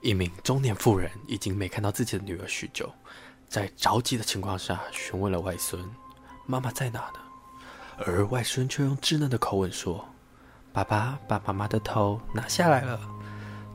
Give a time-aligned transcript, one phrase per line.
[0.00, 2.90] 一名中年妇人已经没看到自己的女儿许久，
[3.48, 5.82] 在着急的情况下询问了外孙
[6.46, 7.18] ：“妈妈在哪呢？”
[8.06, 10.02] 而外孙却用稚嫩的口吻说
[10.72, 12.98] ：“爸爸把妈妈的头拿下来了。”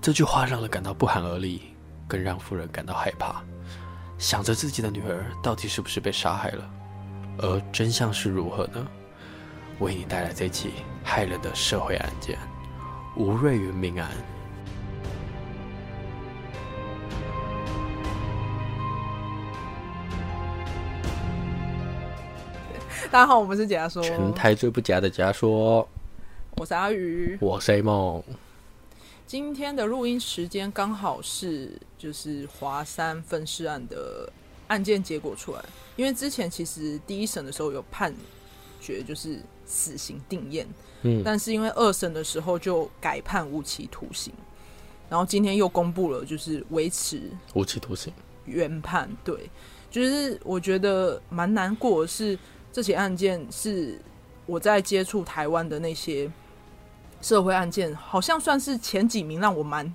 [0.01, 1.61] 这句话让人感到不寒而栗，
[2.07, 3.43] 更让妇人感到害怕，
[4.17, 6.69] 想着自己的女儿到底是不是被杀害了，
[7.37, 8.87] 而真相是如何呢？
[9.79, 10.71] 为你带来这起
[11.05, 12.35] 骇人的社会案件——
[13.15, 14.09] 吴瑞云命案。
[23.15, 25.87] 大家好，我们是假说，全台最不假的假说。
[26.57, 28.21] 我是阿鱼，我是 A 梦。
[29.25, 34.29] 今天的录音时间刚好是就是华山分尸案的
[34.67, 35.63] 案件结果出来，
[35.95, 38.13] 因为之前其实第一审的时候有判
[38.81, 40.67] 决就是死刑定验，
[41.03, 44.33] 嗯，但是因为二审的时候就改判无期徒刑，
[45.07, 48.11] 然后今天又公布了就是维持无期徒刑。
[48.43, 49.49] 原判，对，
[49.89, 52.37] 就是我觉得蛮难过的是
[52.75, 53.97] 这起案件是
[54.45, 56.29] 我在接触台湾的那些。
[57.21, 59.91] 社会案件好像算是前几名，让我蛮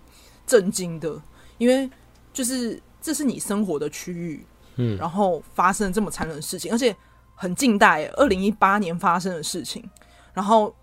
[0.46, 1.20] 震惊的，
[1.58, 1.88] 因为
[2.32, 4.44] 就是这是你生活的区域，
[4.76, 6.96] 嗯，然后发生这么残忍的事情，而且
[7.36, 9.88] 很近代，二零一八年发生的事情，
[10.32, 10.74] 然后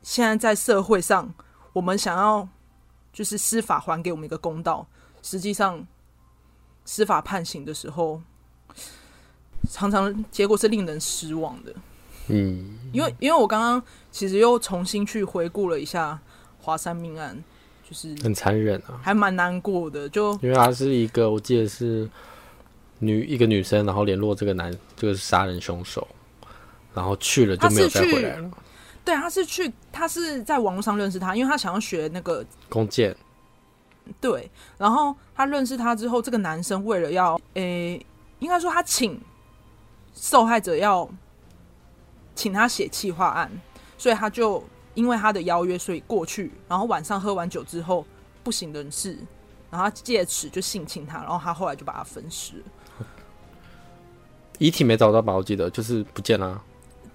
[0.00, 1.34] 现在在社会上，
[1.74, 2.48] 我们想要
[3.12, 4.86] 就是司法还给我们一个公道，
[5.20, 5.86] 实际上
[6.86, 8.22] 司法判刑的时候，
[9.68, 11.74] 常常结果是令人失望的。
[12.28, 16.18] 嗯，因为因为我刚刚其实又重新去回顾了一下
[16.60, 17.36] 华山命案，
[17.88, 20.08] 就是很残忍啊，还蛮难过的。
[20.08, 22.08] 就因为他是一个，我记得是
[23.00, 26.06] 女一个女生，然后联络这个男这个杀人凶手，
[26.94, 28.50] 然后去了就没有再回来了。
[29.04, 33.16] 对，他是去，他是在网络上认识他，因为他想要学那个弓箭。
[34.20, 38.06] 对，然后他认识他之后，这个男生为了要，诶、欸，
[38.40, 39.20] 应该说他请
[40.20, 41.08] 受害者要。
[42.32, 43.50] 请他写企划案，
[43.98, 46.50] 所以他就因为他的邀约，所以过去。
[46.66, 48.06] 然后晚上喝完酒之后
[48.42, 49.18] 不省人事，
[49.68, 52.64] 然后他借此就性侵他，然后他后来就把他分尸。
[54.58, 55.34] 遗体没找到吧？
[55.34, 56.62] 我记得就是不见了。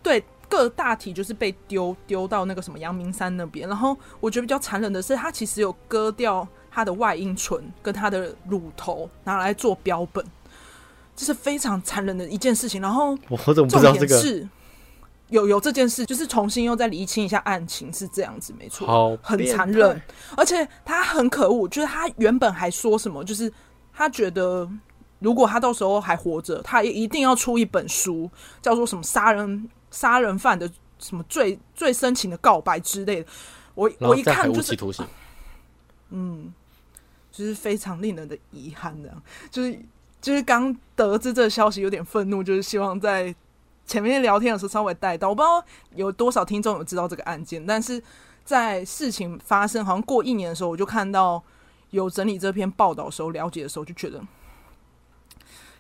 [0.04, 3.68] 对，各大体就是被丢丢到那个什么阳明山那边。
[3.68, 10.24] 然后我觉得比较残忍的是，他其实有割掉他的外阴唇跟他的乳头，拿来做标本，
[11.16, 12.82] 这是非常残忍的一件事情。
[12.82, 14.50] 然后我怎么不知道这个？
[15.30, 20.00] 有有这件事，就是重新又再厘清一下案情是这样子，没错，好很残忍，
[20.38, 23.52] 而且他很可恶，就是他原本还说什么，就是
[23.92, 24.70] 他觉得
[25.18, 28.30] 如果他到时候还活着，他也一定要出一本书，
[28.62, 33.30] 叫做什么杀人杀人犯的什么最最深情的告白之类的。
[33.74, 34.78] 我我一看就是，
[36.12, 36.54] 嗯，
[37.32, 39.80] 就是非常令人的遗憾，这样，就是
[40.26, 43.36] 就是刚得知这个消息有点愤怒，就是希望在。
[43.88, 45.64] 前面聊天的时候稍微带到，我不知道
[45.94, 48.02] 有多少听众有知道这个案件，但是
[48.44, 51.44] 在事情发生好像过一年的时候，我就看到
[51.92, 54.20] 有整理这篇报道的时候，了解的时候就觉得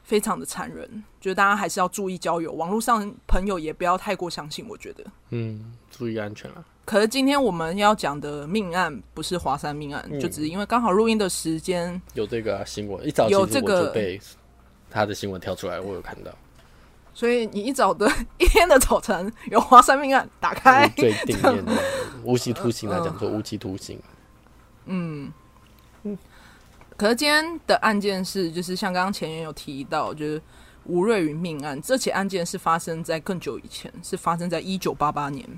[0.03, 4.63] 非常的残忍，觉得大家还是要注意交友，网络上朋友也不要太过相信。
[4.69, 6.63] 我觉得，嗯，注意安全啊。
[6.85, 14.21] 可是今天我们要讲的命案不是华山命案，嗯、就只是因为刚好录音的时间有这个新闻，一早有这个被
[14.89, 16.31] 他的新闻跳出来，我有看到。
[17.11, 18.07] 所以你一早的
[18.37, 21.73] 一天的早晨有华山命案打开，最顶面的
[22.23, 23.99] 无期徒刑来讲说无期徒刑。
[24.85, 25.31] 嗯
[26.03, 26.15] 嗯，
[26.95, 30.39] 可是今天的案件是，就是像刚刚前言有提到，就是
[30.83, 31.81] 吴瑞云命案。
[31.81, 35.49] 这起案件是发生在更久以前，是发生在一九八八年。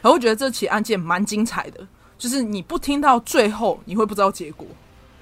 [0.00, 4.66] 然后我觉得这起案件蛮精彩的，就是你不听到最后，你会不知道结果。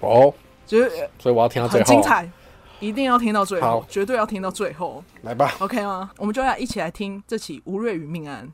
[0.00, 0.32] 哦，
[0.66, 2.30] 就是所以我要听到最后，很精彩。
[2.78, 5.02] 一定要听到最后，好绝对要听到最后。
[5.22, 6.10] 来吧，OK 吗？
[6.18, 8.46] 我们就要一起来听这起吴瑞云命案。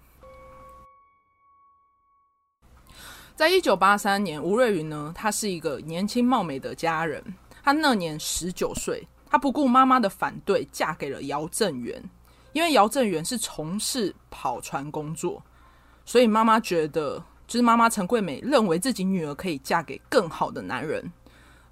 [3.35, 7.21] 在一九八三年，吴瑞云呢，她是一个年轻貌美的佳人，
[7.65, 12.01] 她那年十九岁，她不顾妈妈的反对，嫁给了姚正元。
[12.53, 15.43] 因为姚正元是从事跑船工作，
[16.05, 21.13] 所以妈妈觉得，就是妈妈陈桂美认为自己女儿可以嫁给更好的男人。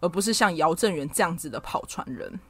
[0.02, 2.40] 而不是像姚正元这样子的跑船人。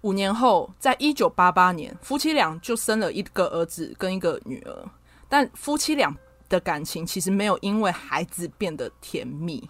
[0.00, 4.88] 五年后，在一九八八年，夫妻俩就生了一个儿子跟一个女儿。
[5.28, 6.10] 但夫妻俩
[6.48, 9.68] 的感情其实没有因为孩子变得甜蜜，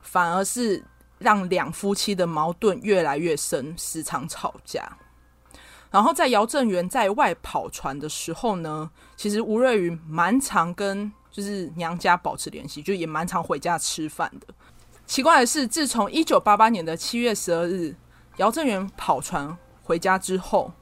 [0.00, 0.80] 反而是
[1.18, 4.88] 让两夫妻的矛盾越来越深，时常吵架。
[5.92, 14.46] 然后在姚正元在外跑船的时候呢，其实吴瑞云蛮常跟就是娘家保持联系，就也蛮常回家吃饭的。
[15.06, 17.94] 奇怪的是，自从一九八八年的七月十二日，
[18.38, 20.72] 姚正元跑船回家之后，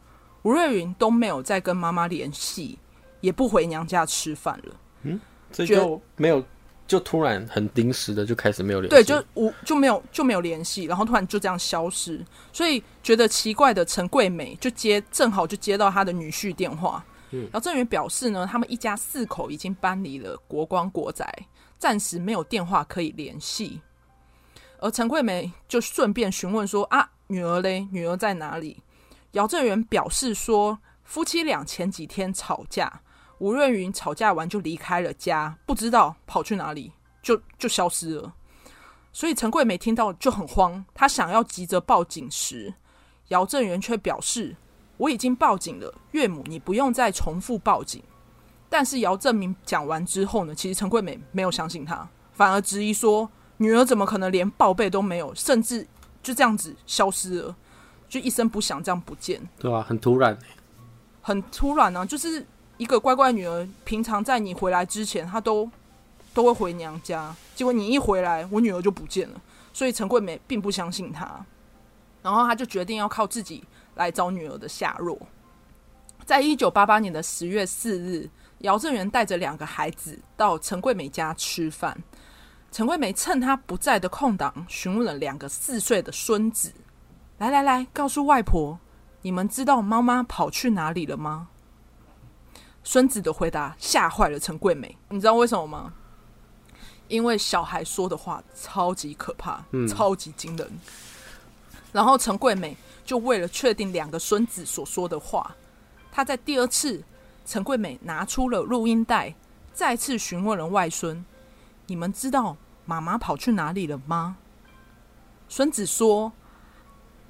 [0.43, 2.79] 吴瑞云都没有再跟妈妈联系，
[3.21, 4.77] 也不回娘家吃饭了。
[5.03, 5.21] 嗯，
[5.51, 6.45] 这就没有，
[6.91, 12.21] 就突然很临时的就开始没有联系，对，就无就没有就没有联系，然后突然就这样消失。
[12.53, 17.05] 所以觉得奇怪的陈桂美就接，正好就接到他的女婿电话。
[17.31, 21.33] 嗯，姚正元表示呢，他们一家四口已经搬离了国光国宅，
[21.79, 23.81] 暂时没有电话可以联系。
[24.81, 27.87] 而陈桂梅就顺便询问说：“啊，女儿嘞？
[27.93, 28.83] 女儿在哪里？”
[29.31, 33.01] 姚正元表示说：“夫妻俩前几天吵架，
[33.41, 38.33] 吴润云吵架完就离开了家，不知道跑去哪里，就就消失了。”
[39.13, 42.73] 所以陈桂梅听到就很慌，她想要急着报警时，
[43.29, 44.55] 姚正元却表示
[44.97, 48.01] ：“我已经报警了，岳母，你不用再重复报警。”
[48.71, 53.29] 但是姚正明讲完之后呢，其实陈桂梅没有相信他，反而质疑说。
[53.63, 55.87] 女儿怎么可能连报备都没有，甚至
[56.23, 57.55] 就这样子消失了，
[58.09, 59.39] 就一声不响这样不见？
[59.59, 60.39] 对啊，很突然，
[61.21, 62.03] 很突然啊！
[62.03, 62.47] 就是
[62.81, 65.71] 一个乖乖女儿，平常在你回来之前，她都
[66.33, 69.43] 都会回娘家，结果你一回来，我女儿就不见了。
[69.71, 71.45] 所以陈桂梅并不相信她，
[72.23, 73.63] 然后她就决定要靠自己
[73.97, 75.19] 来找女儿的下落。
[76.25, 78.31] 在一九八八年的十月四日，
[78.61, 82.03] 姚正元带着两个孩子到陈桂梅家吃饭。
[82.73, 86.73] 陈桂梅趁他不在的空档，询问了两个四岁的孙子
[87.37, 88.79] ：“来来来，告诉外婆，
[89.21, 91.49] 你们知道妈妈跑去哪里了吗？”
[92.83, 94.97] 孙子的回答吓坏了陈桂梅。
[95.09, 95.93] 你知道为什么吗？
[97.09, 100.71] 因为小孩说的话超级可怕，嗯、超级惊人。
[101.93, 105.57] 然后陈桂梅就为了确定两个孙子所说的话，
[106.13, 107.03] 她在第二次，
[107.45, 109.35] 陈桂梅拿出了录音带，
[109.73, 111.25] 再次询问了外孙。
[111.87, 112.57] 你们知道
[112.87, 114.37] 妈妈跑去哪里了吗？
[115.49, 116.33] 孙子说：“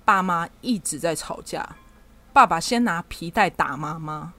[0.05, 1.76] 爸妈一直在吵架，
[2.35, 4.35] 爸爸先拿皮带打妈妈，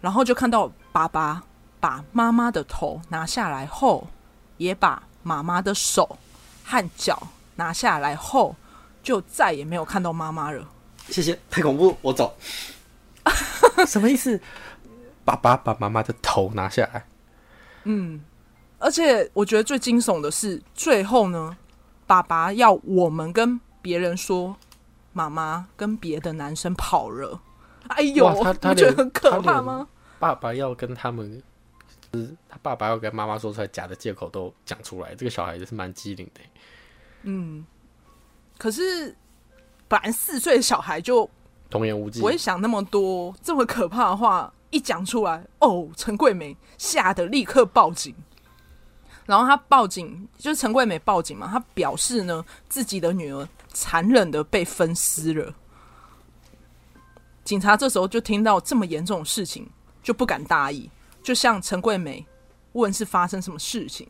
[0.00, 1.42] 然后就看到爸爸
[1.78, 4.06] 把妈妈的头拿下来后，
[4.56, 6.18] 也把妈妈的手
[6.64, 8.56] 和脚拿下来后，
[9.02, 10.66] 就再也没有看到妈妈了。”
[11.08, 12.36] 谢谢，太恐怖，我走。
[13.86, 14.40] 什么意思？
[15.24, 17.04] 爸爸把妈妈的头拿下来？
[17.84, 18.22] 嗯。
[18.78, 21.54] 而且我觉得最惊悚的是，最后呢，
[22.06, 24.56] 爸爸要我们跟别人说，
[25.12, 27.38] 妈妈跟别的男生跑了。
[27.94, 29.86] 哎呦，他他觉得很可怕吗？
[30.18, 31.42] 爸爸要跟他们，
[32.12, 36.40] 是他爸爸要跟妈妈说出来假的借口都讲出来，这个小孩子是蛮机灵的。
[37.22, 37.64] 嗯，
[38.58, 39.16] 可是
[39.88, 41.28] 本来四岁的小孩就
[41.68, 48.14] 童言无忌，不会想那么多，这么可怕的话一讲出来，哦，陈桂梅吓得立刻报警。
[49.26, 51.46] 然后他报警，就是陈桂梅报警嘛。
[51.46, 55.54] 他表示呢，自己的女儿残忍的被分尸了。
[57.44, 59.68] 警察这时候就听到这么严重的事情，
[60.02, 60.90] 就不敢大意，
[61.22, 62.24] 就向陈桂梅
[62.72, 64.06] 问是发生什么事情。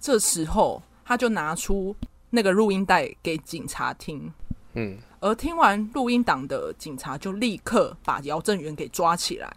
[0.00, 1.94] 这时候他就拿出
[2.30, 4.32] 那个录音带给警察听，
[4.74, 9.56] 嗯，而听完录音档的警察就立刻把姚正元给抓起来。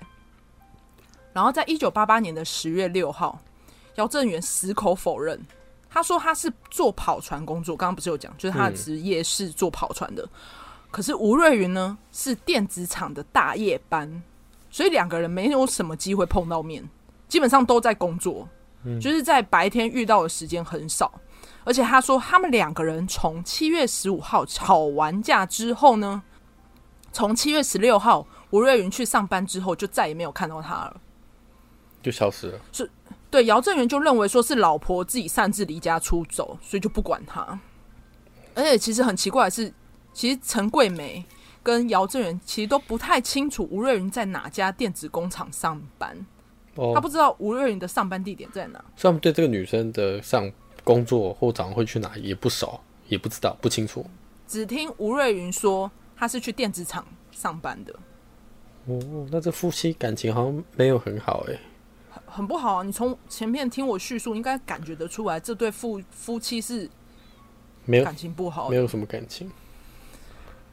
[1.33, 3.39] 然后在一九八八年的十月六号。
[3.95, 5.37] 姚正元矢口否认，
[5.89, 10.23] 他说他是做跑船工作，刚刚不是有讲，就是他的职业是做跑船的。
[10.23, 10.29] 嗯、
[10.91, 14.21] 可是吴瑞云呢是电子厂的大夜班，
[14.69, 16.87] 所以两个人没有什么机会碰到面，
[17.27, 18.47] 基本上都在工作，
[18.83, 21.11] 嗯、就是在白天遇到的时间很少。
[21.63, 26.21] 而且他说他们两个人从七月十五号吵完架之后呢，
[27.13, 31.01] 从七月十六号吴瑞云去上班之后，就再也没有看到他了，
[32.03, 32.59] 就消失了。
[32.71, 32.89] 是。
[33.29, 37.57] 对，姚正元就认为说是老婆自己擅自离家出走，所以就不管他。
[38.55, 39.73] 而且其实很奇怪的是，
[40.13, 41.23] 其实陈桂梅
[41.63, 46.25] 跟姚正元其实都不太清楚吴瑞云在哪家电子工厂上班。
[46.75, 48.83] 哦，他不知道吴瑞云的上班地点在哪。
[48.95, 50.51] 所以他们对这个女生的上
[50.83, 54.05] 工作或早上会去哪也不熟，也不知道，不清楚。
[54.47, 57.93] 只听吴瑞云说他是去电子厂上班的。
[58.85, 61.59] 哦，那这夫妻感情好像没有很好哎。
[62.25, 62.83] 很不好啊！
[62.83, 66.89] 你从前面听我叙述，应该感觉得出来，这对夫夫妻是
[67.83, 69.51] 没有感情不好，没有什么感情。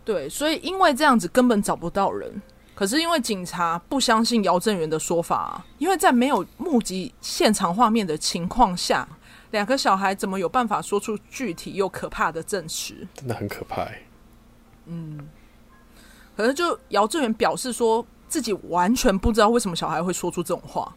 [0.08, 2.40] 对，所以因为这样子根本找不到人。
[2.74, 9.06] 可是因为警察不相信姚正元的说法啊，因为在没有目击现场画面的情况下，
[9.50, 13.06] 两个小孩怎么有办法说出具体又可怕的证实？
[13.12, 14.02] 真的很可怕欸。
[14.86, 15.28] 嗯，
[16.34, 20.90] 可是就姚正元表示说自己完全不知道为什么小孩会说出这种话。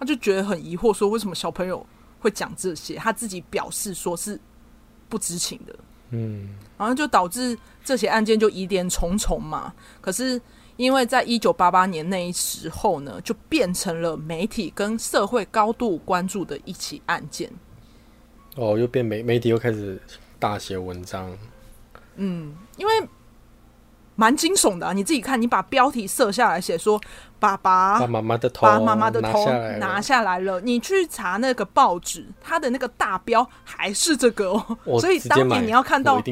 [0.00, 1.86] 他就觉得很疑惑，说为什么小朋友
[2.18, 2.96] 会讲这些？
[2.96, 4.40] 他自己表示说是
[5.08, 5.76] 不知情的。
[6.10, 9.72] 嗯，然后就导致这起案件就疑点重重嘛。
[10.00, 10.40] 可是
[10.76, 17.50] 因为在一九八八年那一时候呢，就变成了媒体跟社会高度关注的一起案件。
[18.56, 20.00] 哦，又变媒媒体又开始
[20.38, 21.36] 大写文章。
[22.16, 22.92] 嗯，因为。
[24.20, 27.00] 蛮惊悚的啊，你自己看，你把标题设下来，写说
[27.38, 29.46] 爸爸把妈妈的头，把妈妈的头
[29.78, 30.60] 拿下来了。
[30.60, 35.00] 你去查那个报纸，它的那个大标还是这个哦。
[35.00, 36.22] 所以当年你要看到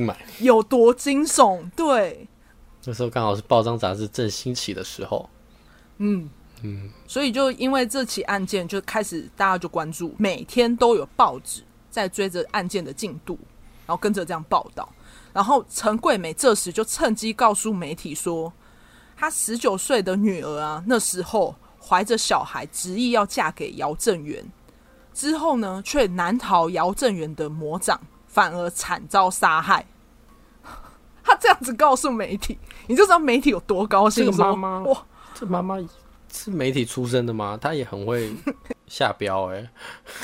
[0.40, 2.28] 有多惊悚，对。
[2.84, 5.26] 那时候刚好是报章杂志正兴起的时候。
[5.96, 6.28] 嗯
[6.62, 13.38] 嗯，所以就因为这起案件，就开始大家就关注，每天都有报纸在追着案件的进度，
[13.86, 14.86] 然后跟着这样报道。
[15.38, 18.52] 然后陈桂美这时就趁机告诉媒体说，
[19.16, 24.44] 她十九岁的女儿啊，那时候怀着小孩，执意要嫁给姚正元，
[25.14, 29.86] 之后呢，却难逃姚正元的魔掌，反而惨遭杀害。
[31.22, 34.24] 她这样子告诉媒体，你就知道媒体有多高兴。
[34.24, 35.76] 这个妈妈哇，这妈妈
[36.32, 37.56] 是媒体出身的吗？
[37.62, 38.34] 她也很会
[38.88, 39.70] 下标哎、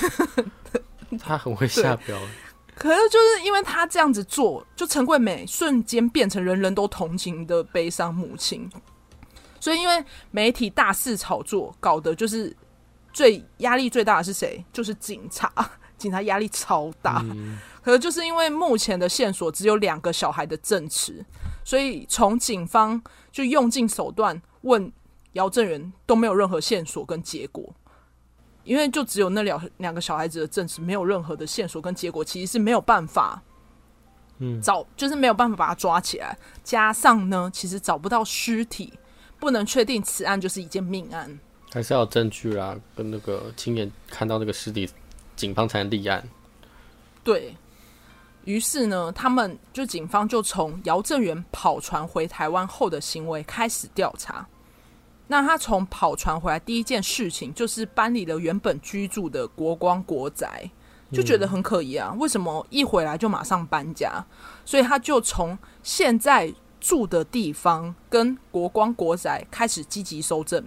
[0.00, 2.18] 欸， 她很会下标。
[2.76, 8.69] 可是就是因为他这样子做，就陈桂美瞬间变成人人都同情的悲伤母亲。
[9.61, 12.54] 所以因为媒体大肆炒作，搞得就是
[13.12, 14.62] 最压力最大的是谁？
[14.73, 15.50] 就是警察，
[15.97, 17.23] 警察压力超大。
[17.23, 21.25] 嗯、可是就是因为目前的线索只有两个小孩的证词，
[21.64, 23.00] 所以从警方
[23.33, 24.93] 就用尽手段问
[25.33, 27.73] 姚正元，都没有任何线索跟结果。
[28.64, 33.40] 因为就只有那两两个小孩子的证词，没有任何的线索跟结果，其实是没有办法，
[34.38, 36.37] 嗯，找就是没有办法把他抓起来。
[36.62, 38.92] 加上呢，其实找不到尸体，
[39.38, 41.38] 不能确定此案就是一件命案，
[41.71, 44.88] 还是要有证据啊，跟那个亲眼看到那个尸体，
[45.37, 46.26] 警方才能立案。
[47.23, 47.54] 对，
[48.44, 54.47] 于是呢，他们就警方就从姚正元跑船回台湾后的行为开始调查。
[55.26, 60.71] 那他从跑船回来第一件事情就是搬离了原本居住的国光国宅，
[61.11, 64.25] 就觉得很可疑啊，为什么一回来就马上搬家？
[64.64, 70.62] 所以他就从现在住的地方跟国光国宅开始积极搜证。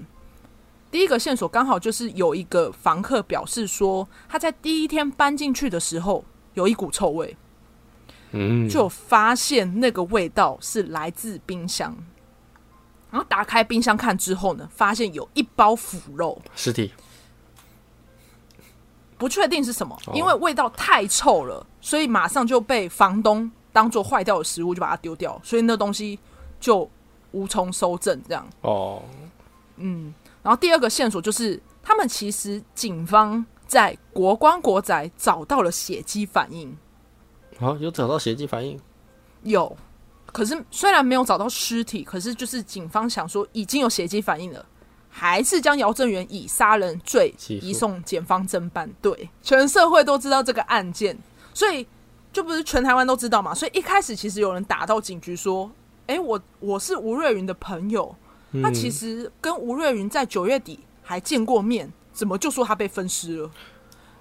[0.90, 7.38] 第一个线索刚好就是有一个房客表示说，他在第一天搬进去的时候有一股臭味，
[8.32, 11.96] 嗯，就发现那个味道是来自冰箱。
[13.10, 16.42] 然后打开冰箱看之后呢，发现有一包腐肉。
[16.56, 16.92] 尸体，
[19.18, 26.20] 不确定是什么，因为味道太臭了，所以马上就被房东当做坏掉的食物就把它丢掉，所以那东西
[26.60, 26.90] 就
[27.32, 28.22] 无从搜证。
[28.28, 28.46] 这样。
[28.62, 29.02] 哦，
[29.78, 36.78] 嗯，然后第二个线索就是，他们其实警方在国光国宅找到了血迹反应，
[37.60, 38.80] 啊，有找到血迹反应，
[39.44, 39.78] 有。
[40.38, 44.64] 可是虽然没有找到尸体，可是就是警方想说已经有血迹反应了，
[45.10, 48.88] 还是将姚正元以杀人罪移送检方侦办。
[49.02, 51.18] 对，全社会都知道这个案件，
[51.56, 51.88] 所以
[52.32, 53.52] 就不是全台湾都知道嘛。
[53.52, 55.72] 所以一开始其实有人打到警局说
[56.06, 58.16] ：“哎、欸，我我是吴瑞云的朋友，
[58.62, 63.50] 他其实跟吴瑞云在九月底还见过面，怎么就说他被分尸了？”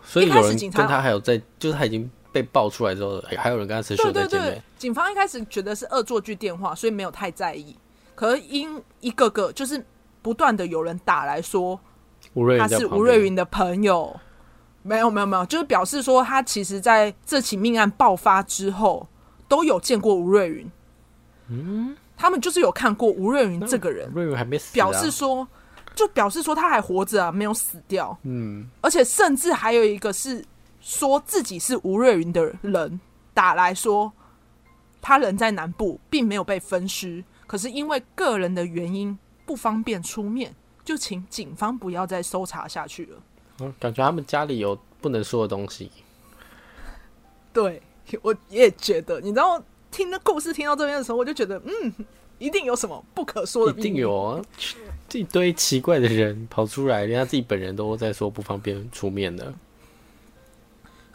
[0.03, 2.11] 所以有人跟他还有在，就是他已经。
[2.37, 4.29] 被爆出来之后，还有人跟他持续在见面。
[4.29, 7.75] 对对对，警方一开始觉得是恶作剧电话，所以没有太在意。
[8.15, 9.83] 可是因一个个就是
[10.21, 11.81] 不断的有人打来说，
[12.59, 14.15] 他是吴瑞云的朋友，
[14.83, 19.09] 没有没有没有，就是表示说他其实在这起命案爆发之后
[19.49, 20.71] 都有见过吴瑞云。
[21.49, 25.49] 嗯，他们就是有看过吴瑞云这个人，瑞云还没死，表示说
[25.95, 28.15] 就表示说他还活着啊，没有死掉。
[28.25, 30.45] 嗯，而且甚至还有一个是。
[30.87, 33.01] 说自己是吴瑞云的人
[33.35, 34.13] 打来说，
[35.03, 43.19] 他人在南部，并没有被分尸，可是因为个人的原因不方便出面，就请警方不要再搜查下去了。
[43.59, 45.91] 嗯，感觉他们家里有不能说的东西。
[47.53, 47.83] 对，
[48.23, 51.93] 我也觉得，你知道，听的故事听到这边的时候，我就觉得，嗯，
[52.39, 53.89] 一定有什么不可说的秘密。
[53.89, 54.41] 一定有啊，
[55.09, 59.53] 这一堆奇怪的人跑出来，连他自己本人都在说不方便出面的。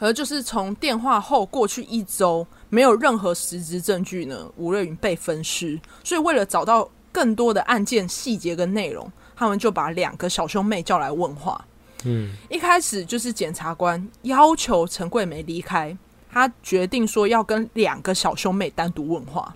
[0.02, 5.80] 而就是从电话后过去一周，没有任何实质证据呢，吴瑞云被分尸。
[6.02, 11.64] 所以为了找到更多的案件细节跟内容，他们就把两个小兄妹叫来问话。
[12.02, 15.96] 嗯，一开始就是检察官要求陈桂梅离开，
[16.28, 19.54] 他决定说要跟两个小兄妹单独问话。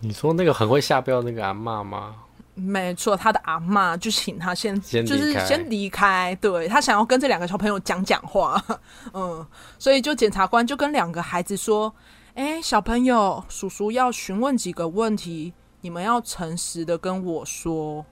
[0.00, 2.16] 你说那个很会下标那个阿妈吗？
[2.58, 6.36] 没错，他的阿嬷就请他先，先就是先离开。
[6.40, 8.62] 对，他想要跟这两个小朋友讲讲话，
[9.14, 9.46] 嗯，
[9.78, 11.94] 所以就检察官就跟两个孩子说
[12.34, 18.04] ：“哎，小朋友，叔叔要询问几个问题，你们要诚实的跟我说，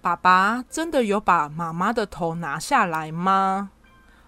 [0.00, 3.70] 爸爸真的有把妈妈的头拿下来吗？”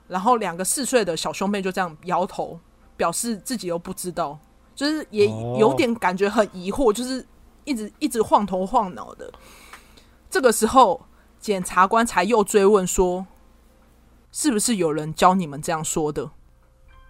[0.08, 2.60] 然后两个四岁的小兄妹就这样摇头，
[2.96, 4.38] 表示自己又不知道，
[4.74, 5.26] 就是也
[5.58, 7.26] 有点感觉很疑惑，就是。
[7.64, 9.32] 一直一直晃头晃脑的，
[10.30, 11.06] 这个时候
[11.40, 13.26] 检察官才又追问说
[14.32, 16.30] ：“是不是有人教你们这样说的？”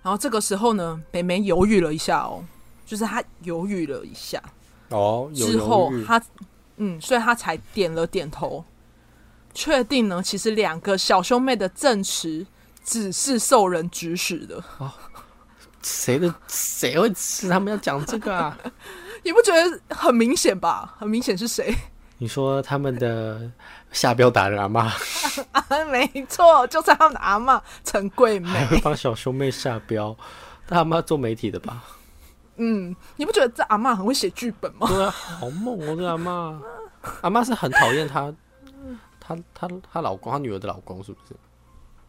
[0.02, 2.44] 然后这个时候呢，妹妹犹豫了一下哦，
[2.84, 4.42] 就是她犹豫了一下
[4.88, 6.20] 哦，之后她
[6.76, 8.64] 嗯，所以她才点了点头，
[9.54, 12.44] 确定呢，其实两个小兄妹的证词
[12.84, 14.62] 只是受人指使的。
[14.78, 14.90] 哦，
[15.82, 18.58] 谁的谁会是他们要讲这个啊？
[19.22, 20.94] 你不觉得很明显吧？
[20.98, 21.74] 很明显是谁？
[22.18, 23.50] 你说他们的
[23.90, 24.92] 下标打人阿妈？
[25.52, 30.16] 啊，没错，就是他们的阿妈陈桂梅，还 会帮小兄妹下标。
[30.68, 31.82] 他阿妈做媒体的吧？
[32.56, 34.86] 嗯，你不觉得这阿妈很会写剧本吗？
[34.88, 35.96] 对啊，好猛哦！
[35.96, 36.60] 这阿妈，
[37.22, 38.32] 阿妈是很讨厌她，
[39.18, 41.34] 她她她老公，她女儿的老公是不是？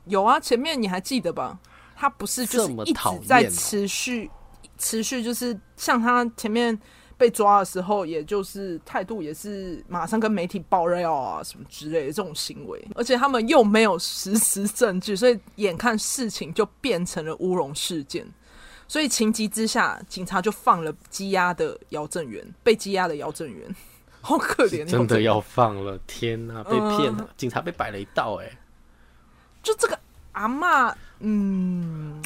[0.05, 1.57] 有啊，前面你还记得吧？
[1.95, 4.29] 她不是就是一直在持续
[4.77, 6.79] 持续，就是像她前面。
[7.17, 18.25] 被抓的时候，也就是态度也是马上跟媒体爆料啊，什么之类的这种行为，而且他们又没有实时证据，所以眼看事情就变成了乌龙事件，
[18.87, 23.73] 所以情急之下，警察就放了羁押的姚正元，被羁押的姚正元，
[24.21, 28.57] 好可怜，真的要放了，天哪，被骗了，呃、警察被摆了一道，哎，
[29.61, 29.97] 就这个
[30.33, 32.21] 阿妈，嗯。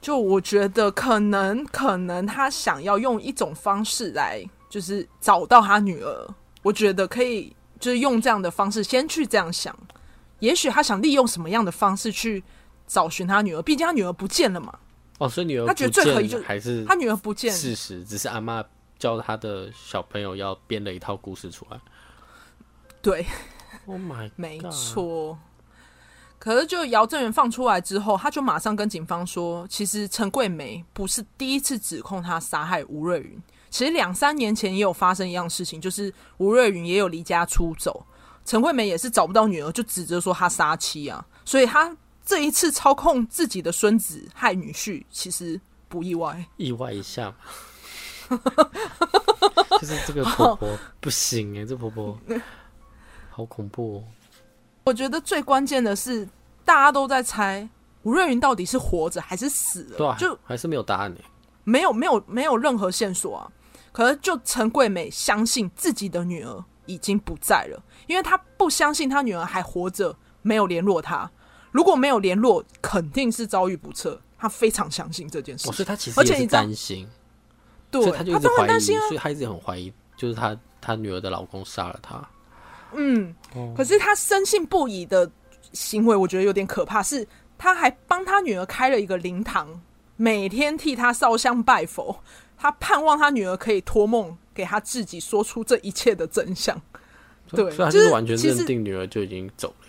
[0.00, 6.34] 就我觉得可能可能他想要用一种方式来，就是找到他女儿。
[6.62, 9.76] 我觉得可以，就是用这样的方式先去这样想。
[10.38, 12.42] 也许他想利用什么样的方式去
[12.86, 13.60] 找寻他女儿？
[13.60, 14.78] 毕竟他女儿不见了嘛。
[15.18, 17.52] 哦，所以女儿他觉得最可疑就还是他女儿不见。
[17.52, 18.64] 事实只是阿妈
[18.98, 21.78] 教他的小朋友要编了一套故事出来。
[23.02, 23.26] 对
[23.86, 25.38] ，Oh my 没错。
[26.40, 33.38] 可是，就姚正元放出来之后，他就马上跟警方说，其实陈桂梅不是第一次指控他杀害吴瑞云。
[33.68, 38.02] 其实两三年前也有发生一样事情，就是吴瑞云也有离家出走，
[38.46, 41.22] 陈桂梅也是找不到女儿，就指责说他杀妻啊。
[41.44, 46.42] 所以他这一次操控自己的孙子害女婿，其实不意外。
[46.56, 47.30] 意外一下
[48.28, 48.36] 嘛，
[49.78, 52.18] 就是这个婆婆不行哎，这婆婆
[53.28, 54.04] 好恐怖哦。
[54.84, 56.28] 我觉得最关键的是，
[56.64, 57.68] 大家都在猜
[58.02, 61.20] 吴瑞云到底是活着还是死了，对啊，就还是没有答案呢？
[61.64, 63.52] 没有，没有，没有任何线索啊。
[63.92, 71.30] 可是，就陈桂美相信自己的女儿已经不在了，因为她不相信她女儿还活着，没有联络她。
[71.70, 74.20] 如果没有联络，肯定是遭遇不测。
[74.38, 77.06] 她非常相信这件事，所以她其实也是担心，
[77.90, 82.26] 对，她就一直怀疑，所以她一直很怀疑，就是她她女儿的老公杀了她。
[82.94, 83.34] 嗯，
[83.76, 85.30] 可是他深信不疑的
[85.72, 87.02] 行为，我觉得有点可怕。
[87.02, 87.26] 是
[87.56, 89.80] 他还帮他女儿开了一个灵堂，
[90.16, 92.22] 每天替他烧香拜佛。
[92.56, 96.80] 他盼望他女儿可以托梦给他自己，说出这一切的真相。
[97.48, 99.86] 对，所以他就是完全认定女儿就已经走了。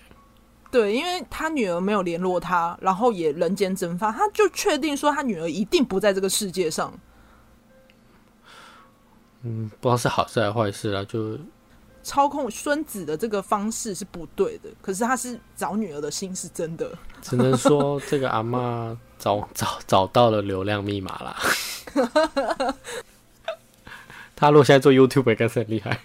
[0.71, 6.97] 对，因为他女儿没有联络他，然后也人间蒸发，他就确定说他女儿一定不在这个世界上。
[9.43, 11.37] 嗯，不知道是好事还是坏事啦，就。
[12.03, 16.91] 操控孙子的这个方式是不对的，可是他是找女儿的心是真的。
[17.21, 21.37] 只能说这个阿妈找找找到了流量密码啦。
[24.35, 25.99] 他如果现在做 YouTube 应该是很厉害。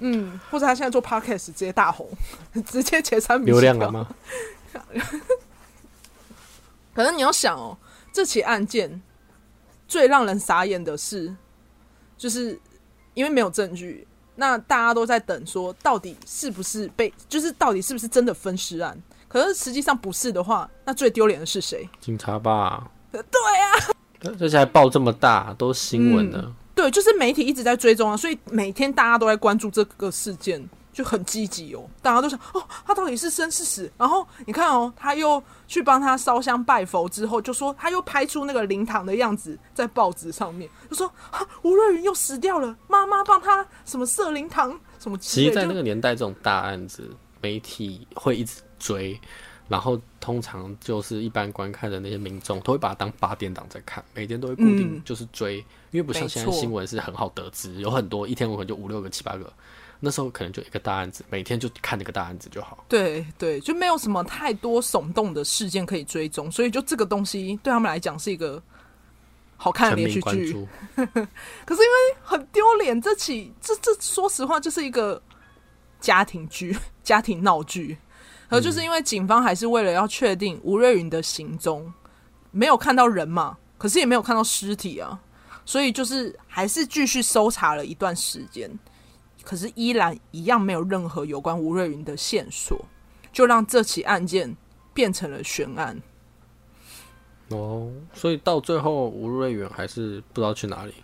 [0.00, 2.08] 嗯，或者他现在做 Podcast 直接大红，
[2.66, 4.08] 直接前三名流量了吗？
[6.94, 7.78] 可能你要想哦，
[8.12, 9.00] 这起案件
[9.88, 11.34] 最让人傻眼的是，
[12.18, 12.60] 就是
[13.14, 14.06] 因为没有证据。
[14.36, 18.96] 那大家都在等，说到底是不是被，就是到底是不是真的分尸案？
[19.28, 21.88] 可是实际上不是的话，那最丢脸的是谁？
[22.00, 22.90] 警察吧？
[23.10, 26.38] 对啊，而且还报这么大，都是新闻呢。
[26.44, 30.68] 嗯，对，就是媒体一直在追踪啊，所以每天大家都在关注这个事件。
[30.92, 33.90] 就很积极哦，大家都想哦，他到底是生是死？
[33.96, 45.16] 然后你看哦，他又去帮他烧香拜佛之后，就说他又拍出那个灵堂的样子在报纸上面，就说啊，吴瑞云又死掉了，妈妈帮他什么设灵堂什么。
[45.16, 47.08] 其实，在那个年代，这种大案子
[47.40, 49.18] 媒体会一直追，
[49.68, 59.50] 然后通常就是一般观看的那些民众都会把它当八点档在看，每天都会固定就是追，嗯、因为不像现在新闻是很好得知，有很多一天我可能就五六个七八个。
[60.04, 62.84] 那时候可能就一个大案子，每天就看那个大案子就好。
[62.88, 68.60] 对对，就没有什么太多耸动的事件可以追踪，所以就这个东西对他们来讲是一个
[69.56, 70.52] 好看的连续剧。
[70.96, 75.22] 可是因为很丢脸，这起这这说实话就是一个
[76.00, 77.96] 家庭剧、家庭闹剧，
[78.48, 81.92] 而就是因为警方还是为了要确定吴瑞云的行踪，
[82.50, 85.16] 没有看到人嘛，可是也没有看到尸体啊，
[85.64, 88.68] 所以就是还是继续搜查了一段时间。
[89.44, 92.84] 可是依然一样没有任何有关吴瑞云的线索，
[93.32, 94.56] 就让这起案件
[94.94, 96.00] 变成了悬案。
[97.48, 100.94] 哦，所以到最后吴瑞云还是不知道去哪里，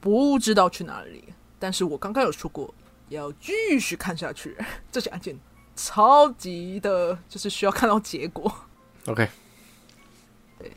[0.00, 1.24] 不知道去哪里。
[1.58, 2.74] 但是我刚刚有说过
[3.08, 4.56] 要继续看下去，
[4.90, 5.38] 这起案件
[5.76, 8.52] 超级的，就是需要看到结果。
[9.06, 9.28] OK，
[10.58, 10.72] 对，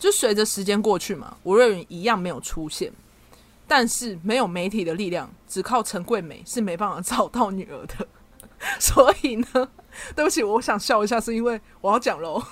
[0.00, 2.92] 就随着时间过去嘛，吴瑞云一样没有出现。
[3.66, 8.06] 但是没有媒体的力量，只靠陈桂梅是没办法找到女儿的。
[8.78, 9.46] 所以呢，
[10.14, 12.42] 对不起，我想笑一下，是因为我要讲喽。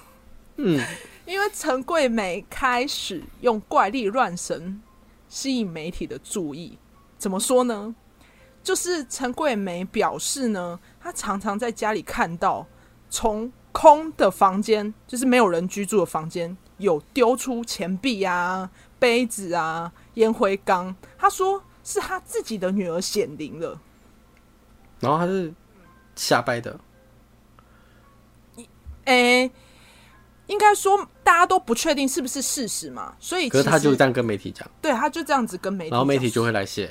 [0.56, 0.78] 嗯，
[1.24, 4.82] 因为陈桂梅开始用怪力乱神
[5.28, 6.78] 吸引媒体的注意。
[7.16, 7.94] 怎么说呢？
[8.62, 12.66] 就是陈桂梅表示呢，她常常在家里看到
[13.08, 19.92] 从空的房间，就是没有人居住的房间，有丢出钱币啊、杯子啊。
[20.14, 23.80] 烟灰缸，他说是他自己的女儿显灵了，
[25.00, 25.52] 然后他是
[26.16, 26.78] 瞎掰的。
[29.04, 29.50] 诶、欸，
[30.46, 36.88] 应该说大家都不确定是不是事实嘛，所以可是他就这样跟媒体讲，对，他就这样子跟媒体讲，然后媒体就会来写，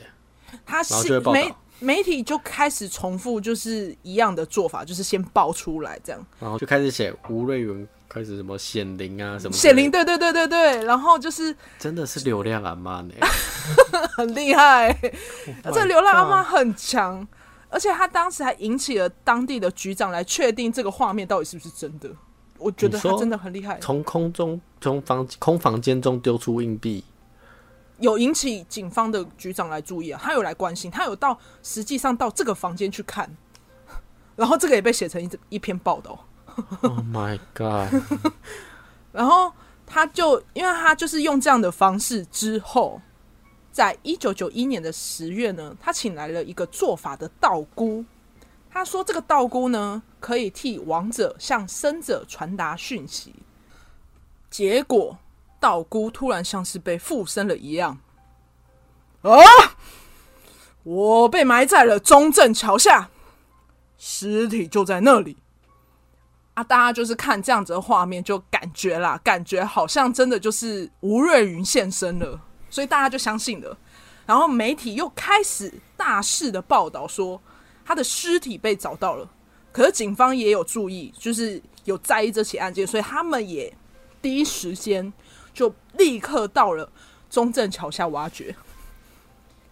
[0.66, 7.86] 他是媒媒体就开始重复就是一样的做法，就是先爆出来这样，然后就开始写吴瑞云。
[8.14, 13.14] 开始什么显灵啊什么显灵，对对对对对，然后就是真的是流量阿妈呢，
[14.18, 14.90] 很厉害，
[15.64, 17.26] 而且流量阿妈很强，
[17.70, 22.10] 而且他当时还引起了当地的局长来确定这个画面到底是不是真的。
[22.58, 27.02] 我觉得他真的很厉害，从空中从房空房间中丢出硬币，
[28.02, 33.38] 有引起警方的局长来注意啊，他有来关心，他有到实际上到这个房间去看，
[34.36, 36.26] 然后这个也被写成一一篇报道。
[36.82, 37.94] Oh my god！
[39.14, 39.54] 然后
[39.86, 43.02] 他就，因为他就是用这样的方式之后，
[43.72, 48.04] 在一九九一年的十月呢，他请来了一个做法的道姑。
[48.70, 53.36] 他说，这个道姑呢，可以替亡者向生者传达讯息。
[54.50, 55.18] 结果，
[55.62, 57.98] 道姑突然像是被附身了一样，
[59.22, 59.32] 啊！
[60.84, 63.10] 我被埋在了中正桥下，
[63.98, 65.38] 尸体就在那里。
[66.56, 66.64] 啊！
[66.64, 73.78] 大家就是看这样子的画面，就感觉啦，感觉好像真的就是吴瑞云现身了，所以大家就相信了。
[74.26, 77.42] 然后媒体又开始大肆的报道说
[77.86, 79.30] 他的尸体被找到了，
[79.72, 83.74] 可是警方也有注意，就是有在意这起案件，所以他们也
[84.22, 85.12] 第一时间
[85.54, 86.90] 就立刻到了
[87.30, 88.56] 中正桥下挖掘。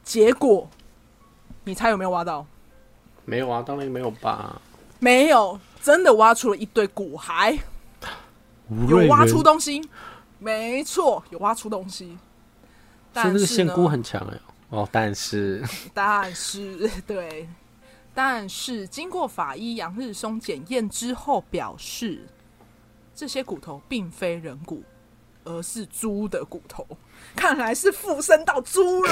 [0.04, 0.70] 结果，
[1.63, 2.46] 你猜有没有挖到？
[3.26, 4.62] 没有啊，当然没有吧。
[5.00, 5.60] 没有。
[5.82, 7.58] 真的挖出了一堆骨骸，
[8.89, 9.82] 有挖出东西，
[10.38, 12.18] 没错，有挖出东西。
[13.13, 14.38] 但是仙姑很强哎
[14.68, 15.63] 哦，但是
[15.94, 17.48] 但是 对，
[18.13, 22.28] 但是经过法医杨日松检验之后表示，
[23.15, 24.84] 这些骨头并非人骨，
[25.43, 26.86] 而是猪的骨头，
[27.36, 29.12] 看来是附身到猪了。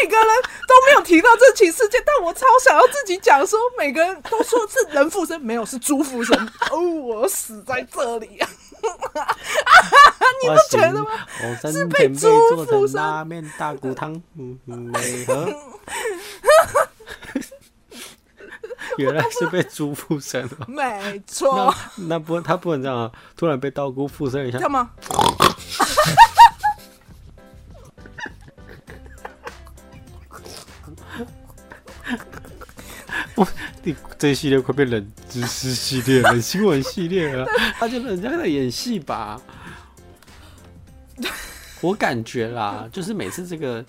[0.00, 0.26] 每个人
[0.66, 6.36] 都没有提到这起事件，但我超想要自己讲说，每个人都说是人附身，没有是猪附身。
[6.72, 8.48] 哦，我死在这里啊！
[10.42, 11.10] 你不觉得吗？
[11.70, 12.28] 是被猪
[12.64, 12.96] 附身。
[12.96, 15.46] 拉面大骨汤，嗯嗯，美和。
[18.98, 20.50] 原来是被猪附身了。
[20.68, 21.74] 没错。
[21.96, 23.12] 那不，他不能这样啊！
[23.36, 24.58] 突然被道姑附身一下。
[24.58, 24.90] 干嘛？
[33.34, 33.46] 不，
[33.82, 37.46] 你这一系列快变冷知识系列、冷新闻系列了。
[37.78, 39.40] 他就人家在演戏吧？
[41.80, 43.84] 我感觉啦，就是每次这个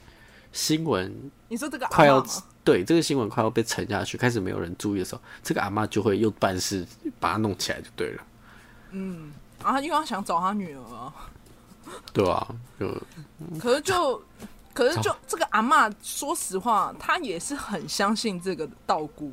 [0.51, 2.25] 新闻，你说这个快要
[2.63, 6.85] 对这个新闻快要被沉下去，开始没有人注意的时候，这个阿妈就会又办事
[7.19, 8.23] 把它弄起来就对了。
[8.91, 11.13] 嗯，啊，因为他想找他女儿啊。
[12.11, 12.47] 对啊，
[12.79, 12.87] 就
[13.59, 14.23] 可是就。
[14.75, 19.31] 可是，就这个阿妈，说实话，她也是很相信这个道姑。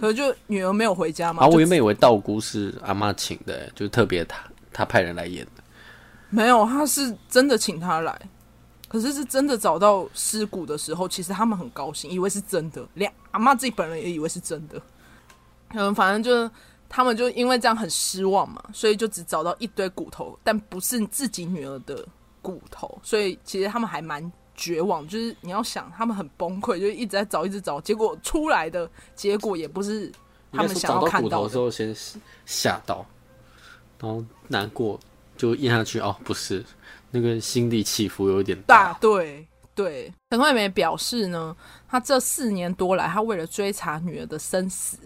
[0.00, 1.44] 可是，就女儿没有回家嘛。
[1.44, 5.62] 啊，我原本以为道姑是阿妈请的，就是特别她她派人来演的。
[6.30, 8.20] 没有，他是真的请他来。
[8.92, 14.78] 可是是真的找到尸骨的时候，其实他们很高兴，以为是真的，连阿妈自己本人也以为是真的。
[15.70, 16.50] 嗯，反正就是
[16.90, 22.06] 他们就因为这样很失望嘛，所以就只找到一堆骨头，但不是自己女儿的
[22.42, 25.08] 骨头，所以其实他们还蛮绝望。
[25.08, 30.12] 就是你要想，他们很崩溃，就一直在找，一直找，结果出来的结果也不是
[30.52, 31.28] 他们想要看到。
[31.30, 31.96] 到骨头的时候，先
[32.44, 33.06] 吓到，
[33.98, 35.00] 然后难过，
[35.34, 35.98] 就咽下去。
[35.98, 36.62] 哦，不是。
[37.14, 40.12] 那个心理起伏有点大，大，对对。
[40.30, 41.54] 陈桂梅表示呢，
[41.86, 44.96] 她这四年多来，她为了追查女儿的生死，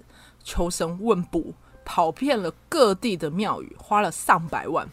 [0.45, 1.53] 求神问卜，
[1.85, 4.88] 跑遍了各地的庙宇，花了上百万。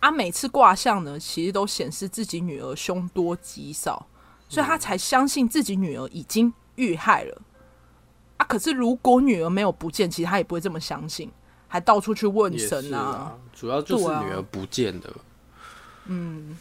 [0.00, 4.04] 啊，每次卦象呢，其实都显示自己女儿凶多吉少，
[4.48, 7.42] 所以她才相信自己女儿已经遇害了。
[8.38, 11.30] 啊，可是如果女儿没有不见，其实她也不会这么相信，
[11.68, 12.98] 还到处去问神啊。
[13.00, 15.08] 啊主要就是女儿不见的。
[16.08, 16.56] 嗯，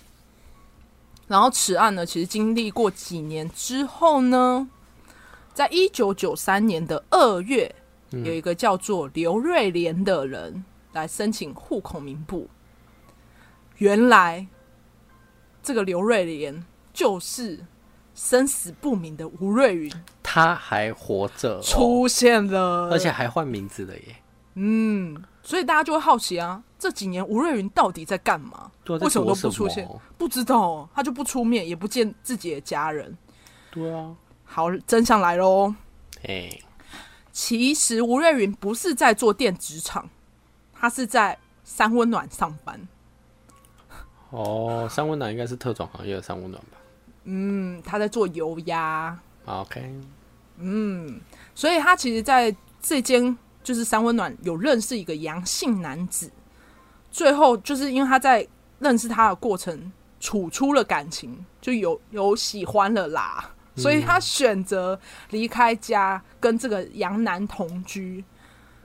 [1.27, 4.67] 然后此案呢，其实经历过几年之后呢，
[5.53, 7.73] 在一九九三年的二月，
[8.11, 12.49] 有一个叫做刘瑞莲的人来申请户口名簿。
[13.77, 14.47] 原来
[15.61, 17.59] 这个刘瑞莲就是
[18.13, 19.91] 生死不明的吴瑞云，
[20.23, 24.15] 他还活着，出现了，而且还换名字了耶。
[24.53, 26.61] 嗯，所以大家就会好奇啊。
[26.77, 28.69] 这几年吴瑞云到底在干嘛？
[28.83, 29.87] 对啊，为什么都不出现？
[30.17, 33.17] 不知道，他就不出面，也不见自己的家人。
[33.71, 35.73] 对啊，好，真相来喽。
[36.27, 36.49] 哎，
[37.31, 40.09] 其实吴瑞云不是在做电子厂，
[40.73, 42.87] 他是在三温暖上班。
[44.31, 46.77] 哦，三温暖应该是特种行业的三温暖吧？
[47.23, 49.17] 嗯，他在做油压。
[49.45, 49.93] OK。
[50.57, 51.19] 嗯，
[51.53, 56.31] 所以他其实在这间就是三温暖有认识一个阳性男子。
[57.11, 58.47] 最后就是因为他在
[58.79, 64.99] 认识他的过程处出了感情，就有有喜欢了啦，所以他选择
[65.31, 68.23] 离开家跟这个杨男同居。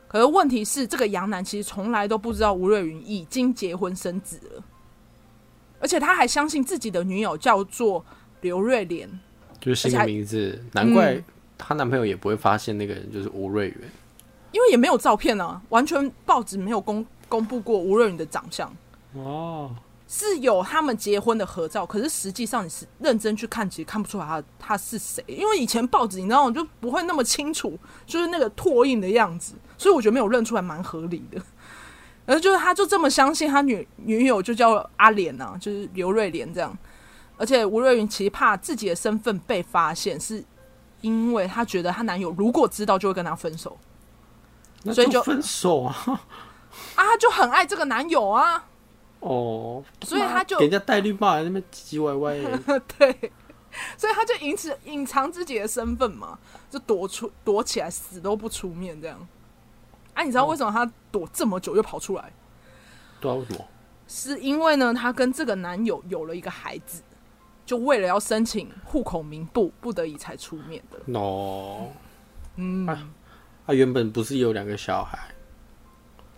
[0.08, 4.64] 可是问题是，这个杨男其实从来都不知道吴瑞云已经结婚生子了，
[5.78, 8.04] 而且他还相信自己的女友叫做
[8.40, 9.08] 刘瑞莲，
[9.60, 10.64] 就是新的名字。
[10.72, 11.22] 难怪
[11.58, 13.78] 她男朋友也不会发现那个人就是吴瑞元，
[14.52, 17.06] 因为也没有照片啊，完全报纸没有公。
[17.30, 18.68] 公布过吴瑞云的长相
[19.12, 19.72] 哦，
[20.08, 31.40] 是有他们结婚的合照，可是实际上你是认真去看，其实看不出来他他是谁，因为以前报纸你知道就不会那么清楚，就是那个拓印的样子，所以我觉得没有认出来蛮合理的。
[32.26, 36.76] 而就是他就这么相信他女女友就叫阿莲呐、啊，就是刘瑞莲这样，
[37.36, 40.42] 而且吴瑞云其实怕自己的身份被发现，是
[41.00, 43.78] 因为他觉得她男友如果知道就会跟她分手，
[44.84, 45.94] 所以就分手啊。
[46.94, 48.64] 啊，他就很爱这个男友啊，
[49.20, 52.58] 哦，所以他就给人家戴绿帽，在那边唧唧歪歪。
[52.98, 53.32] 对，
[53.96, 56.38] 所以他就隐藏隐藏自己的身份嘛，
[56.70, 59.28] 就躲出躲起来，死都不出面这样。
[60.14, 62.32] 啊，你知道为什么他躲这么久又跑出来？
[63.20, 63.64] 对啊，为什么？
[64.06, 67.02] 是因为呢，他跟这个男友有了一个孩子，
[67.64, 70.98] 就为了要申请户口名簿，不得已才出面的。
[71.12, 71.86] 喏，
[72.56, 72.86] 嗯，
[73.70, 75.16] 他、啊、原本不是有两个小孩？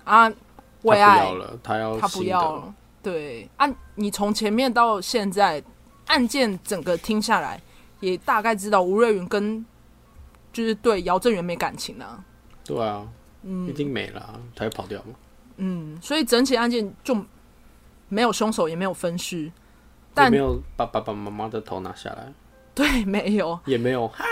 [0.04, 0.36] 啊，他
[0.82, 2.74] 不要了，他要他不要了。
[3.02, 5.62] 对啊，你从前面到现在
[6.08, 7.58] 案件整个听下来，
[8.00, 9.64] 也大概知道吴瑞云跟
[10.52, 12.22] 就是对姚正元没感情啊。
[12.66, 13.08] 对啊，
[13.44, 15.06] 嗯，已经没了，他要跑掉了。
[15.56, 17.16] 嗯，所以整起案件就
[18.10, 19.50] 没有凶手，也没有分尸，
[20.12, 22.30] 但没有把爸爸妈妈的头拿下来。
[22.74, 24.24] 对，没有，也没有哈，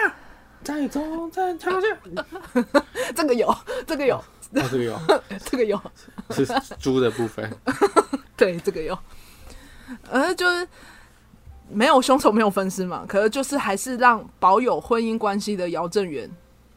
[0.62, 2.62] 再走再跳下去，
[3.14, 3.54] 这个有，
[3.86, 4.16] 这个有。
[4.16, 4.24] 哦，
[4.68, 5.00] 这个有，
[5.46, 5.80] 这个有，
[6.30, 6.44] 是
[6.80, 7.48] 猪的部分。
[8.36, 8.98] 对，这个有，
[10.10, 10.66] 呃，就是
[11.68, 13.04] 没有凶手，没有分尸嘛。
[13.06, 16.28] 可是就是还是让保有婚姻关系的姚正元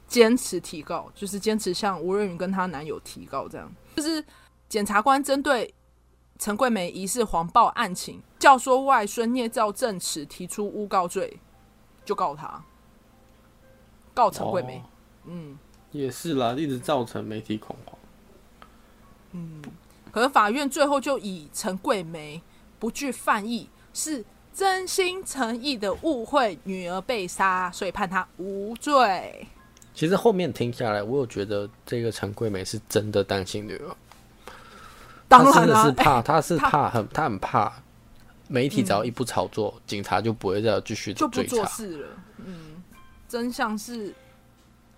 [0.07, 3.67] 坚持提告，就是坚持向吴润云跟她男友提告，这样。
[3.95, 4.23] 就是
[4.69, 5.73] 检察官针对
[6.37, 11.39] 陈桂梅疑似谎报案情，教唆外孙捏造证词，提出诬告罪，
[12.05, 12.63] 就告他，
[14.13, 14.77] 告陈桂梅。
[14.77, 14.83] 哦、
[15.25, 15.57] 嗯。
[15.91, 17.95] 也是啦，一直造成媒体恐慌。
[19.33, 19.61] 嗯，
[20.11, 22.41] 可是法院最后就以陈桂梅
[22.79, 29.47] 不具犯意，是真心诚意的误会女儿被杀，所以判她无罪。
[29.93, 33.95] 其实后面听下来，我有觉得这个陈桂梅是真的担心女儿。
[35.27, 37.71] 当然真的是怕，她是怕很，他很怕
[38.47, 42.07] 媒体只要一不炒作，嗯、警察就不会再继续就不做事了。
[43.33, 44.13] 嗯，真相是。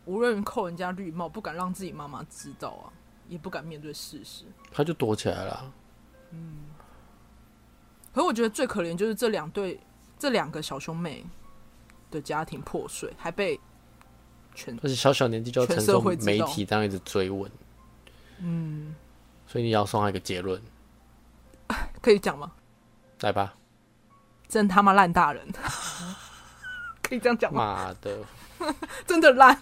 [0.08, 2.94] 无论扣人家绿帽，不敢让自己妈妈知道啊，
[3.28, 5.74] 也不敢面对事实，他就躲起来了。
[6.30, 6.58] 嗯，
[8.14, 9.80] 可是我觉得最可怜就是这两对
[10.20, 11.26] 这两个小兄妹
[12.12, 13.60] 的家庭破碎，还被
[14.54, 17.50] 全而且小小年纪就要承受媒体这样一直追问，
[18.38, 18.94] 嗯，
[19.48, 20.62] 所以你要送他一个结论，
[22.00, 22.52] 可以讲吗？
[23.22, 23.56] 来吧，
[24.48, 25.48] 真他妈烂大人，
[27.08, 27.88] 可以这样讲吗？
[27.88, 28.18] 妈的，
[29.06, 29.58] 真的烂。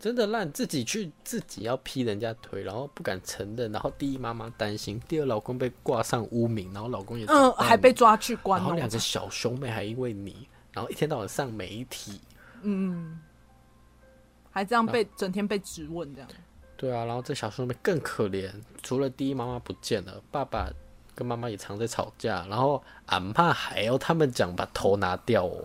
[0.00, 12.20] 真的烂，自己去自己要劈人家腿，然后不敢承认，然后第一妈妈担心，第二老公被挂上污名，然后老公也嗯还被抓去关，然后两个小兄妹还因为你，然后一天到晚上媒体，
[12.62, 13.18] 嗯，
[14.52, 16.30] 还这样被整天被质问这样，
[16.76, 18.52] 对啊，然后这小兄妹更可怜，
[18.84, 20.70] 除了第一妈妈不见了，爸爸
[21.16, 25.64] 跟妈妈也常在吵架，然后俺爸还要他们讲把头拿掉哦。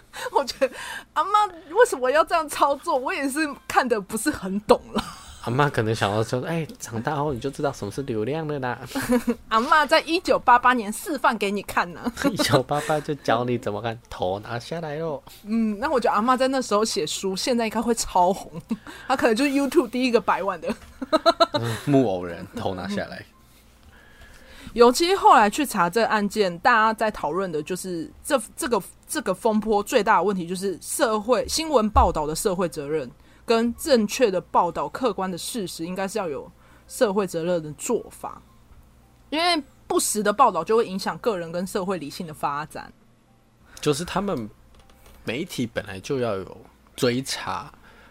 [0.32, 0.74] 我觉得
[1.14, 5.02] 阿妈为什么要这样操作，我也是看的不是很懂了。
[5.42, 8.78] 阿妈可能想要说，哎、欸，长大后你就知道什么是流量了啦。
[9.50, 12.00] 阿妈在一九八八年示范给你看呢。
[12.30, 15.20] 一九八八就教你怎么看，头拿下来喽。
[15.42, 18.52] 嗯，那我觉得阿妈在那时候写书，现在应该会超红。
[19.08, 20.72] 她可能就是 YouTube 第一个百万的、
[21.54, 23.26] 嗯、木偶人，头拿下来。
[24.72, 33.10] 尤其后来去查这个案件，大家在讨论的就是这这个这个风波最大的问题，就是社会新闻报道的社会责任
[33.44, 36.50] 跟正确的报道客观的事实，应该是要有
[36.88, 38.40] 社会责任的做法。
[39.28, 42.90] 因为不实的报道就会影响个人跟社会理性的发展。
[43.80, 44.48] 就是他们
[45.24, 46.56] 媒体本来就要有
[46.96, 47.70] 追查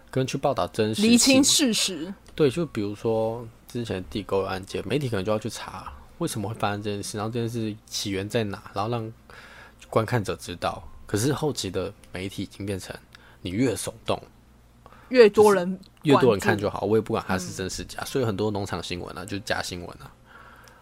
[0.10, 2.13] 跟去报道真实，厘清事实。
[2.36, 5.91] 对，就比如说之前地沟案件，媒体可能就要去查。
[6.22, 7.18] 为什么会发生这件事？
[7.18, 8.62] 然后这件事起源在哪？
[8.76, 9.12] 然后让
[9.90, 10.88] 观看者知道。
[11.08, 12.96] 可是后期的媒体已经变成，
[13.42, 14.22] 你越耸动，
[15.10, 16.82] 越多人越多人看就好。
[16.82, 18.02] 我也不管它是真是假。
[18.02, 20.14] 嗯、所以很多农场新闻啊，就是假新闻啊。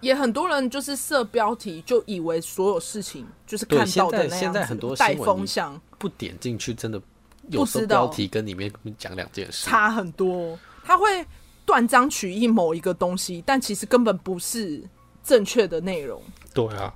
[0.01, 4.37] 也很多人就是设标题，就以为所有事情就是看到的那样子。
[4.37, 7.01] 现在很多带风向，不点进去真的
[7.47, 10.59] 有时候标题跟里面讲两件事差很多。
[10.83, 11.25] 他会
[11.65, 14.83] 断章取义某一个东西，但其实根本不是。
[15.23, 16.21] 正确的内容，
[16.53, 16.93] 对啊，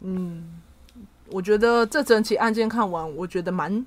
[0.00, 0.60] 嗯，
[1.28, 3.84] 我觉得这整起案件看完，我觉得蛮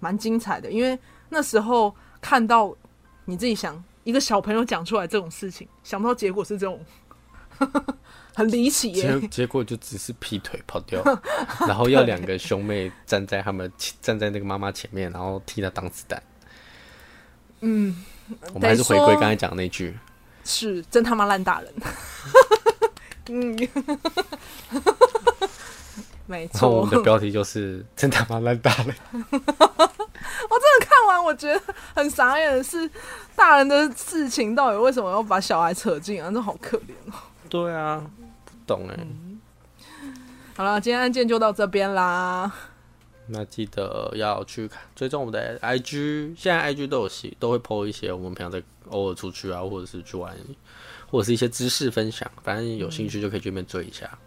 [0.00, 0.98] 蛮精彩的，因为
[1.28, 2.74] 那时候看到
[3.24, 6.80] 你自己想一个小朋友讲出来这种事情，想不到结果是这种
[8.34, 11.02] 很离奇耶，结结果就只是劈腿跑掉，
[11.66, 13.70] 然后要两个兄妹站在他们
[14.00, 16.22] 站在那个妈妈前面，然后替他挡子弹。
[17.60, 18.04] 嗯，
[18.54, 19.98] 我们还是回归刚才讲那句，
[20.44, 21.74] 是真他妈烂大人。
[23.28, 23.56] 嗯，
[26.26, 26.68] 没错。
[26.68, 28.94] 我们的标题就是“真他妈烂大人”。
[29.12, 31.60] 我真的看完，我觉得
[31.94, 32.90] 很傻眼的是，
[33.34, 36.30] 大人的事情到底为什么要把小孩扯进啊？
[36.32, 37.14] 这好可怜哦。
[37.48, 38.02] 对啊，
[38.44, 39.40] 不懂哎、嗯。
[40.56, 42.50] 好了，今天案件就到这边啦。
[43.28, 50.36] 那记得要去看追踪我们的 IG，现在 IG 都有戏，都会 po 一些我们平常在偶尔出去啊，或者是去玩。
[51.10, 54.18] 或者是一些知识分享，反正有兴趣就可以去那边追一下。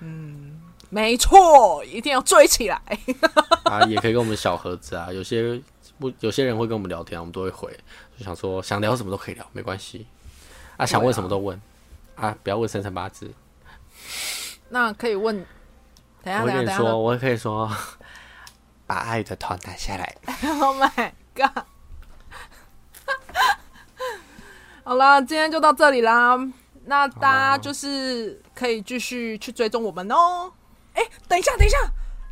[0.00, 2.78] 嗯，没错，一定要追起来。
[3.64, 5.58] 啊，也可以跟我们小盒子啊，有些
[5.98, 7.74] 不，有些人会跟我们聊天，我们都会回。
[8.18, 10.06] 就想说想聊什么都可以聊，没关系。
[10.76, 11.58] 啊，想问什么都问。
[12.16, 13.30] 啊，啊，不要问生辰八字。
[14.68, 15.42] 那可以问。
[16.22, 17.66] 等下，我跟你说，等我可以说，
[18.86, 20.16] 把爱的头拿下来。
[20.60, 21.64] Oh my god！
[24.84, 26.38] 好了，今天就到这里啦。
[26.84, 30.52] 那大家就是可以继续去追踪我们哦。
[30.94, 31.76] 哎、欸，等一下，等一下，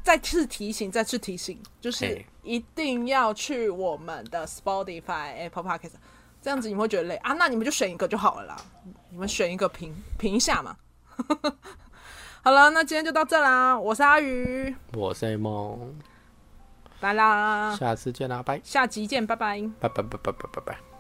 [0.05, 5.95] 再次提醒，再次提醒，就是一定要去我们的 Spotify、Apple Podcast，
[6.41, 7.33] 这样子你们会觉得累啊？
[7.33, 8.57] 那你们就选一个就好了啦。
[9.11, 10.77] 你们选一个评评一下嘛。
[12.45, 13.77] 好了，那今天就到这啦。
[13.77, 15.95] 我是阿鱼，我是梦，
[17.05, 20.94] 拜啦，下次见啦，拜，下集见，拜拜，拜拜拜拜拜拜拜。